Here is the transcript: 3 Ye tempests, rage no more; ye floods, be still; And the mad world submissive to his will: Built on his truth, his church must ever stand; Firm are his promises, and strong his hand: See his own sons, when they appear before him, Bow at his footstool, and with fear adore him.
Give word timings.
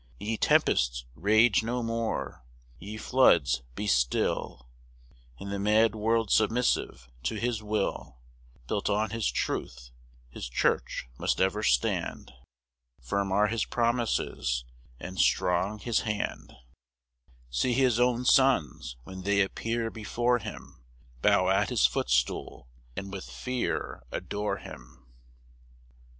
3 0.17 0.27
Ye 0.29 0.35
tempests, 0.37 1.05
rage 1.13 1.61
no 1.61 1.83
more; 1.83 2.43
ye 2.79 2.97
floods, 2.97 3.61
be 3.75 3.85
still; 3.85 4.67
And 5.39 5.51
the 5.51 5.59
mad 5.59 5.93
world 5.93 6.31
submissive 6.31 7.07
to 7.21 7.35
his 7.35 7.61
will: 7.61 8.17
Built 8.67 8.89
on 8.89 9.11
his 9.11 9.29
truth, 9.29 9.91
his 10.27 10.49
church 10.49 11.07
must 11.19 11.39
ever 11.39 11.61
stand; 11.61 12.33
Firm 12.99 13.31
are 13.31 13.45
his 13.45 13.63
promises, 13.63 14.65
and 14.99 15.19
strong 15.19 15.77
his 15.77 15.99
hand: 15.99 16.55
See 17.51 17.73
his 17.73 17.99
own 17.99 18.25
sons, 18.25 18.95
when 19.03 19.21
they 19.21 19.39
appear 19.41 19.91
before 19.91 20.39
him, 20.39 20.79
Bow 21.21 21.47
at 21.51 21.69
his 21.69 21.85
footstool, 21.85 22.67
and 22.95 23.13
with 23.13 23.25
fear 23.25 24.01
adore 24.11 24.57
him. 24.57 25.05